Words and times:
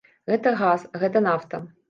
Гэта 0.31 0.53
газ, 0.61 0.87
гэта 1.05 1.25
нафта. 1.29 1.63